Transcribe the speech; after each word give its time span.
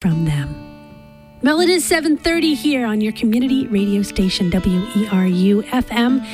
from 0.00 0.24
them. 0.24 0.54
Well, 1.42 1.60
it 1.60 1.68
is 1.68 1.84
7:30 1.84 2.54
here 2.54 2.86
on 2.86 3.02
your 3.02 3.12
community 3.12 3.66
radio 3.66 4.00
station 4.00 4.50
WERU 4.50 5.62
FM. 5.64 6.24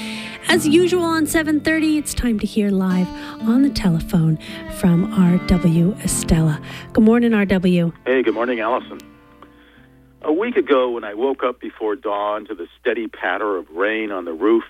As 0.48 0.68
usual 0.68 1.02
on 1.02 1.26
7:30, 1.26 1.98
it's 1.98 2.14
time 2.14 2.38
to 2.38 2.46
hear 2.46 2.70
live 2.70 3.08
on 3.40 3.62
the 3.62 3.70
telephone 3.70 4.38
from 4.78 5.12
RW 5.12 5.94
Estela. 6.00 6.62
Good 6.92 7.02
morning, 7.02 7.32
RW. 7.32 7.92
Hey, 8.06 8.22
good 8.22 8.34
morning, 8.34 8.60
Allison. 8.60 8.98
A 10.22 10.32
week 10.32 10.56
ago, 10.56 10.90
when 10.90 11.02
I 11.02 11.14
woke 11.14 11.42
up 11.42 11.58
before 11.60 11.96
dawn 11.96 12.44
to 12.46 12.54
the 12.54 12.68
steady 12.80 13.08
patter 13.08 13.56
of 13.56 13.68
rain 13.70 14.12
on 14.12 14.24
the 14.24 14.32
roof, 14.32 14.62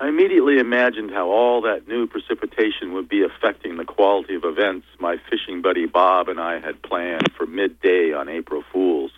I 0.00 0.08
immediately 0.08 0.58
imagined 0.58 1.12
how 1.12 1.28
all 1.28 1.62
that 1.62 1.86
new 1.86 2.08
precipitation 2.08 2.94
would 2.94 3.08
be 3.08 3.22
affecting 3.22 3.76
the 3.76 3.84
quality 3.84 4.34
of 4.34 4.44
events 4.44 4.86
my 4.98 5.18
fishing 5.30 5.62
buddy 5.62 5.86
Bob 5.86 6.28
and 6.28 6.40
I 6.40 6.58
had 6.58 6.82
planned 6.82 7.30
for 7.36 7.46
midday 7.46 8.12
on 8.12 8.28
April 8.28 8.64
Fools. 8.72 9.12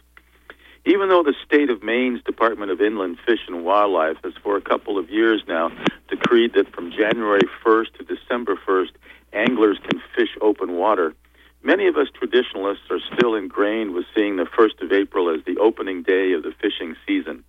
Even 0.84 1.08
though 1.08 1.22
the 1.22 1.34
state 1.44 1.70
of 1.70 1.82
Maine's 1.82 2.22
Department 2.24 2.70
of 2.70 2.82
Inland 2.82 3.16
Fish 3.26 3.40
and 3.48 3.64
Wildlife 3.64 4.18
has 4.22 4.34
for 4.42 4.56
a 4.56 4.60
couple 4.60 4.98
of 4.98 5.08
years 5.08 5.42
now 5.48 5.70
decreed 6.08 6.52
that 6.54 6.72
from 6.74 6.92
January 6.92 7.48
1st 7.64 7.94
to 7.94 8.04
December 8.04 8.56
1st, 8.68 8.90
anglers 9.32 9.78
can 9.88 10.00
fish 10.14 10.36
open 10.42 10.74
water, 10.74 11.14
many 11.62 11.88
of 11.88 11.96
us 11.96 12.08
traditionalists 12.12 12.90
are 12.90 13.00
still 13.14 13.34
ingrained 13.34 13.94
with 13.94 14.04
seeing 14.14 14.36
the 14.36 14.44
1st 14.44 14.82
of 14.82 14.92
April 14.92 15.34
as 15.34 15.42
the 15.46 15.56
opening 15.56 16.02
day 16.02 16.32
of 16.32 16.42
the 16.42 16.52
fishing 16.60 16.94
season 17.06 17.42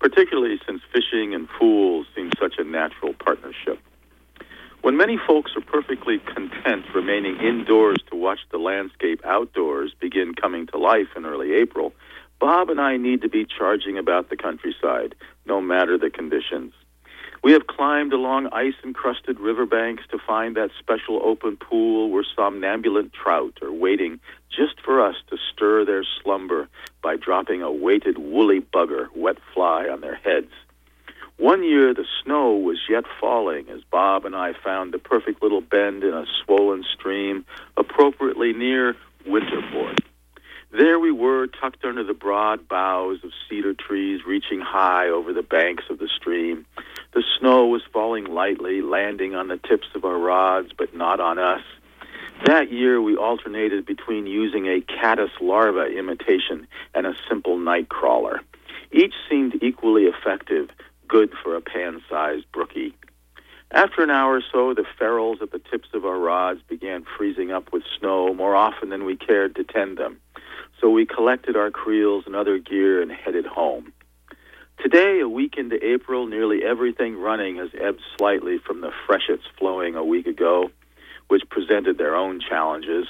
particularly 0.00 0.58
since 0.66 0.80
fishing 0.92 1.34
and 1.34 1.46
fools 1.58 1.99
such 2.40 2.54
a 2.58 2.64
natural 2.64 3.12
partnership. 3.14 3.78
When 4.82 4.96
many 4.96 5.18
folks 5.26 5.52
are 5.56 5.60
perfectly 5.60 6.18
content 6.20 6.86
remaining 6.94 7.36
indoors 7.36 7.98
to 8.10 8.16
watch 8.16 8.40
the 8.50 8.58
landscape 8.58 9.20
outdoors 9.26 9.92
begin 10.00 10.34
coming 10.34 10.66
to 10.68 10.78
life 10.78 11.08
in 11.14 11.26
early 11.26 11.52
April, 11.52 11.92
Bob 12.38 12.70
and 12.70 12.80
I 12.80 12.96
need 12.96 13.20
to 13.20 13.28
be 13.28 13.44
charging 13.44 13.98
about 13.98 14.30
the 14.30 14.36
countryside, 14.38 15.14
no 15.44 15.60
matter 15.60 15.98
the 15.98 16.08
conditions. 16.08 16.72
We 17.42 17.52
have 17.52 17.66
climbed 17.66 18.12
along 18.12 18.48
ice 18.52 18.74
encrusted 18.84 19.38
riverbanks 19.38 20.04
to 20.10 20.18
find 20.18 20.56
that 20.56 20.70
special 20.78 21.20
open 21.22 21.56
pool 21.56 22.10
where 22.10 22.24
somnambulant 22.36 23.12
trout 23.12 23.58
are 23.62 23.72
waiting 23.72 24.20
just 24.50 24.80
for 24.82 25.04
us 25.06 25.16
to 25.28 25.36
stir 25.52 25.84
their 25.84 26.04
slumber 26.22 26.68
by 27.02 27.16
dropping 27.16 27.62
a 27.62 27.70
weighted 27.70 28.18
woolly 28.18 28.60
bugger, 28.60 29.08
wet 29.14 29.36
fly, 29.54 29.88
on 29.88 30.00
their 30.00 30.16
heads. 30.16 30.52
One 31.40 31.64
year 31.64 31.94
the 31.94 32.04
snow 32.22 32.52
was 32.52 32.76
yet 32.86 33.04
falling 33.18 33.70
as 33.70 33.80
Bob 33.90 34.26
and 34.26 34.36
I 34.36 34.52
found 34.62 34.92
the 34.92 34.98
perfect 34.98 35.42
little 35.42 35.62
bend 35.62 36.04
in 36.04 36.12
a 36.12 36.26
swollen 36.44 36.84
stream 36.92 37.46
appropriately 37.78 38.52
near 38.52 38.94
Winterport. 39.26 40.00
There 40.70 41.00
we 41.00 41.10
were, 41.10 41.46
tucked 41.46 41.82
under 41.82 42.04
the 42.04 42.12
broad 42.12 42.68
boughs 42.68 43.24
of 43.24 43.30
cedar 43.48 43.72
trees 43.72 44.20
reaching 44.26 44.60
high 44.60 45.08
over 45.08 45.32
the 45.32 45.42
banks 45.42 45.84
of 45.88 45.98
the 45.98 46.10
stream. 46.14 46.66
The 47.14 47.24
snow 47.38 47.68
was 47.68 47.80
falling 47.90 48.26
lightly, 48.26 48.82
landing 48.82 49.34
on 49.34 49.48
the 49.48 49.56
tips 49.56 49.88
of 49.94 50.04
our 50.04 50.18
rods, 50.18 50.72
but 50.76 50.94
not 50.94 51.20
on 51.20 51.38
us. 51.38 51.62
That 52.44 52.70
year, 52.70 53.00
we 53.00 53.16
alternated 53.16 53.86
between 53.86 54.26
using 54.26 54.66
a 54.66 54.82
caddis 54.82 55.30
larva 55.40 55.86
imitation 55.86 56.66
and 56.94 57.06
a 57.06 57.16
simple 57.30 57.56
night 57.56 57.88
crawler. 57.88 58.42
Each 58.92 59.14
seemed 59.28 59.62
equally 59.62 60.04
effective, 60.04 60.68
good 61.10 61.32
for 61.42 61.56
a 61.56 61.60
pan 61.60 62.00
sized 62.08 62.50
brookie. 62.52 62.94
After 63.72 64.02
an 64.02 64.10
hour 64.10 64.36
or 64.36 64.42
so, 64.52 64.74
the 64.74 64.84
ferrules 64.98 65.38
at 65.42 65.50
the 65.50 65.58
tips 65.58 65.88
of 65.92 66.04
our 66.04 66.18
rods 66.18 66.60
began 66.68 67.04
freezing 67.16 67.50
up 67.50 67.72
with 67.72 67.82
snow 67.98 68.32
more 68.32 68.54
often 68.54 68.88
than 68.88 69.04
we 69.04 69.16
cared 69.16 69.56
to 69.56 69.64
tend 69.64 69.98
them. 69.98 70.20
So 70.80 70.88
we 70.88 71.06
collected 71.06 71.56
our 71.56 71.70
creels 71.70 72.24
and 72.26 72.34
other 72.34 72.58
gear 72.58 73.02
and 73.02 73.10
headed 73.10 73.46
home. 73.46 73.92
Today, 74.82 75.20
a 75.20 75.28
week 75.28 75.56
into 75.58 75.84
April, 75.84 76.26
nearly 76.26 76.64
everything 76.64 77.18
running 77.18 77.56
has 77.56 77.68
ebbed 77.78 78.00
slightly 78.16 78.58
from 78.58 78.80
the 78.80 78.92
freshets 79.06 79.44
flowing 79.58 79.94
a 79.94 80.04
week 80.04 80.26
ago 80.26 80.70
which 81.28 81.42
presented 81.48 81.96
their 81.96 82.16
own 82.16 82.40
challenges. 82.40 83.06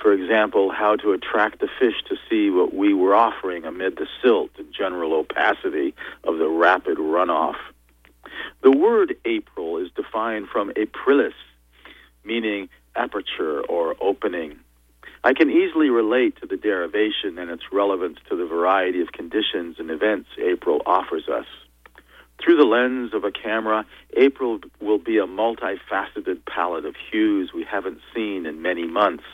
For 0.00 0.12
example, 0.12 0.72
how 0.72 0.96
to 0.96 1.12
attract 1.12 1.60
the 1.60 1.68
fish 1.78 2.02
to 2.08 2.16
see 2.28 2.50
what 2.50 2.72
we 2.72 2.94
were 2.94 3.14
offering 3.14 3.64
amid 3.64 3.96
the 3.96 4.06
silt 4.22 4.50
and 4.56 4.72
general 4.72 5.12
opacity 5.12 5.94
of 6.24 6.38
the 6.38 6.48
rapid 6.48 6.96
runoff. 6.96 7.56
The 8.62 8.70
word 8.70 9.16
April 9.26 9.76
is 9.76 9.90
defined 9.94 10.48
from 10.48 10.70
aprilis, 10.70 11.34
meaning 12.24 12.70
aperture 12.96 13.60
or 13.60 13.94
opening. 14.00 14.56
I 15.22 15.34
can 15.34 15.50
easily 15.50 15.90
relate 15.90 16.40
to 16.40 16.46
the 16.46 16.56
derivation 16.56 17.38
and 17.38 17.50
its 17.50 17.64
relevance 17.70 18.18
to 18.30 18.36
the 18.36 18.46
variety 18.46 19.02
of 19.02 19.12
conditions 19.12 19.76
and 19.78 19.90
events 19.90 20.30
April 20.42 20.80
offers 20.86 21.28
us. 21.28 21.46
Through 22.42 22.56
the 22.56 22.64
lens 22.64 23.12
of 23.12 23.24
a 23.24 23.30
camera, 23.30 23.84
April 24.16 24.60
will 24.80 24.98
be 24.98 25.18
a 25.18 25.26
multifaceted 25.26 26.38
palette 26.46 26.86
of 26.86 26.94
hues 27.10 27.52
we 27.54 27.64
haven't 27.64 28.00
seen 28.14 28.46
in 28.46 28.62
many 28.62 28.86
months. 28.86 29.24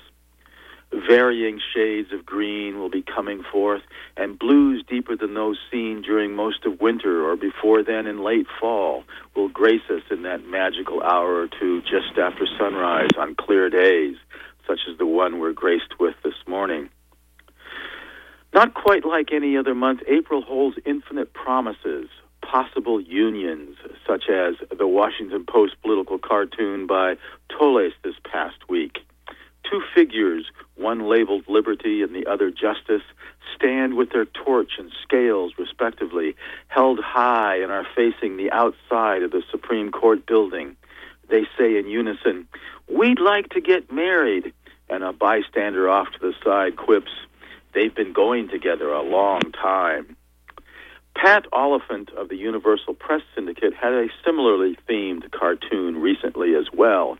Varying 0.92 1.60
shades 1.74 2.12
of 2.12 2.24
green 2.24 2.78
will 2.78 2.88
be 2.88 3.02
coming 3.02 3.42
forth, 3.52 3.82
and 4.16 4.38
blues 4.38 4.84
deeper 4.88 5.16
than 5.16 5.34
those 5.34 5.58
seen 5.70 6.00
during 6.00 6.34
most 6.34 6.64
of 6.64 6.80
winter 6.80 7.28
or 7.28 7.36
before 7.36 7.82
then 7.82 8.06
in 8.06 8.22
late 8.22 8.46
fall 8.60 9.04
will 9.34 9.48
grace 9.48 9.88
us 9.90 10.02
in 10.10 10.22
that 10.22 10.46
magical 10.46 11.02
hour 11.02 11.40
or 11.40 11.48
two 11.48 11.82
just 11.82 12.16
after 12.18 12.46
sunrise 12.58 13.10
on 13.18 13.34
clear 13.34 13.68
days, 13.68 14.16
such 14.66 14.80
as 14.90 14.96
the 14.98 15.06
one 15.06 15.38
we're 15.40 15.52
graced 15.52 15.98
with 15.98 16.14
this 16.22 16.34
morning. 16.46 16.88
Not 18.54 18.74
quite 18.74 19.04
like 19.04 19.32
any 19.32 19.56
other 19.56 19.74
month, 19.74 20.00
April 20.08 20.40
holds 20.40 20.78
infinite 20.86 21.32
promises, 21.34 22.08
possible 22.42 23.00
unions, 23.00 23.76
such 24.06 24.30
as 24.30 24.54
the 24.76 24.86
Washington 24.86 25.44
Post 25.44 25.74
political 25.82 26.18
cartoon 26.18 26.86
by 26.86 27.16
Toles 27.50 27.92
this 28.02 28.14
past 28.24 28.56
week. 28.68 28.98
Two 29.70 29.82
figures, 29.94 30.46
one 30.76 31.08
labeled 31.08 31.44
liberty 31.48 32.02
and 32.02 32.14
the 32.14 32.26
other 32.26 32.50
justice, 32.50 33.02
stand 33.54 33.94
with 33.94 34.10
their 34.10 34.26
torch 34.26 34.72
and 34.78 34.92
scales, 35.02 35.52
respectively, 35.58 36.36
held 36.68 37.00
high 37.00 37.56
and 37.56 37.72
are 37.72 37.86
facing 37.96 38.36
the 38.36 38.50
outside 38.50 39.22
of 39.22 39.30
the 39.30 39.42
Supreme 39.50 39.90
Court 39.90 40.26
building. 40.26 40.76
They 41.28 41.46
say 41.58 41.76
in 41.76 41.88
unison, 41.88 42.46
We'd 42.88 43.20
like 43.20 43.48
to 43.50 43.60
get 43.60 43.92
married. 43.92 44.52
And 44.88 45.02
a 45.02 45.12
bystander 45.12 45.88
off 45.88 46.12
to 46.12 46.18
the 46.20 46.34
side 46.44 46.76
quips, 46.76 47.10
They've 47.74 47.94
been 47.94 48.12
going 48.12 48.48
together 48.48 48.90
a 48.90 49.02
long 49.02 49.40
time. 49.52 50.16
Pat 51.14 51.46
Oliphant 51.52 52.10
of 52.10 52.28
the 52.28 52.36
Universal 52.36 52.94
Press 52.94 53.22
Syndicate 53.34 53.74
had 53.74 53.92
a 53.92 54.08
similarly 54.24 54.78
themed 54.88 55.30
cartoon 55.30 56.00
recently 56.00 56.54
as 56.54 56.66
well. 56.72 57.18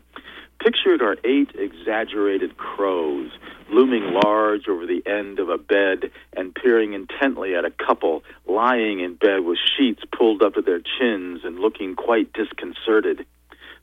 Pictured 0.59 1.01
are 1.01 1.17
eight 1.23 1.51
exaggerated 1.55 2.57
crows 2.57 3.31
looming 3.69 4.13
large 4.23 4.67
over 4.67 4.85
the 4.85 5.03
end 5.05 5.39
of 5.39 5.49
a 5.49 5.57
bed 5.57 6.11
and 6.35 6.55
peering 6.55 6.93
intently 6.93 7.55
at 7.55 7.65
a 7.65 7.71
couple 7.71 8.23
lying 8.47 8.99
in 8.99 9.15
bed 9.15 9.41
with 9.45 9.57
sheets 9.77 10.01
pulled 10.17 10.41
up 10.41 10.55
to 10.55 10.61
their 10.61 10.79
chins 10.79 11.41
and 11.43 11.59
looking 11.59 11.95
quite 11.95 12.33
disconcerted. 12.33 13.25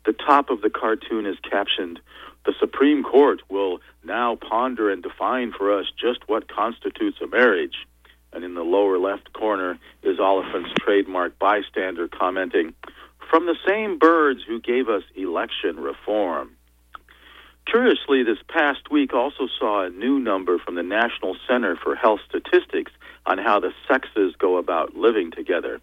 The 0.05 0.12
top 0.12 0.51
of 0.51 0.62
the 0.62 0.71
cartoon 0.71 1.27
is 1.27 1.37
captioned, 1.49 2.01
The 2.45 2.55
Supreme 2.59 3.03
Court 3.03 3.41
will 3.49 3.81
now 4.05 4.37
ponder 4.37 4.91
and 4.91 5.03
define 5.03 5.53
for 5.53 5.79
us 5.79 5.87
just 5.99 6.29
what 6.29 6.49
constitutes 6.49 7.19
a 7.23 7.27
marriage 7.27 7.87
and 8.35 8.45
in 8.45 8.55
the 8.55 8.62
lower 8.62 8.99
left 8.99 9.33
corner 9.33 9.79
is 10.03 10.19
Oliphant's 10.19 10.73
trademark 10.81 11.39
bystander 11.39 12.09
commenting, 12.09 12.75
From 13.31 13.47
the 13.47 13.56
same 13.67 13.99
birds 13.99 14.41
who 14.47 14.61
gave 14.61 14.89
us 14.89 15.03
election 15.15 15.77
reform. 15.77 16.51
Curiously, 17.66 18.22
this 18.22 18.38
past 18.48 18.91
week 18.91 19.14
also 19.14 19.48
saw 19.58 19.84
a 19.84 19.91
new 19.91 20.19
number 20.19 20.58
from 20.58 20.75
the 20.75 20.82
National 20.82 21.36
Center 21.48 21.76
for 21.76 21.94
Health 21.94 22.20
Statistics 22.28 22.92
on 23.26 23.38
how 23.38 23.58
the 23.58 23.72
sexes 23.88 24.34
go 24.38 24.58
about 24.58 24.94
living 24.94 25.31
together. 25.31 25.81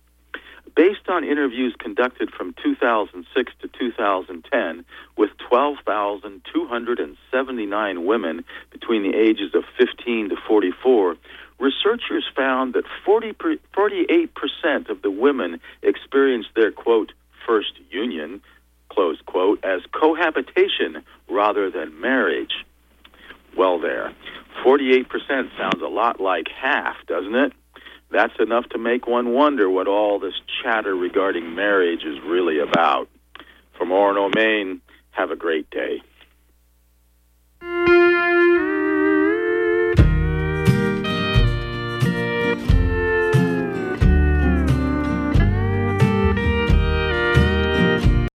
Based 0.75 1.09
on 1.09 1.23
interviews 1.23 1.75
conducted 1.77 2.31
from 2.31 2.55
2006 2.63 3.51
to 3.61 3.67
2010 3.67 4.85
with 5.17 5.29
12,279 5.49 8.05
women 8.05 8.45
between 8.69 9.03
the 9.03 9.17
ages 9.17 9.53
of 9.53 9.65
15 9.77 10.29
to 10.29 10.37
44, 10.47 11.17
researchers 11.59 12.25
found 12.35 12.73
that 12.73 12.85
40 13.05 13.33
per, 13.33 13.57
48% 13.75 14.89
of 14.89 15.01
the 15.01 15.11
women 15.11 15.59
experienced 15.81 16.49
their, 16.55 16.71
quote, 16.71 17.11
first 17.45 17.73
union, 17.89 18.41
close 18.89 19.19
quote, 19.25 19.61
as 19.63 19.81
cohabitation 19.91 21.03
rather 21.31 21.71
than 21.71 21.99
marriage. 21.99 22.65
Well, 23.57 23.79
there. 23.79 24.13
48% 24.65 25.05
sounds 25.57 25.81
a 25.81 25.87
lot 25.87 26.19
like 26.19 26.47
half, 26.49 26.95
doesn't 27.07 27.35
it? 27.35 27.53
That's 28.11 28.33
enough 28.39 28.67
to 28.69 28.77
make 28.77 29.07
one 29.07 29.33
wonder 29.33 29.69
what 29.69 29.87
all 29.87 30.19
this 30.19 30.33
chatter 30.61 30.93
regarding 30.95 31.55
marriage 31.55 32.03
is 32.03 32.19
really 32.25 32.59
about. 32.59 33.07
From 33.77 33.89
Orono, 33.89 34.33
Maine, 34.35 34.81
have 35.11 35.31
a 35.31 35.35
great 35.35 35.69
day. 35.69 36.01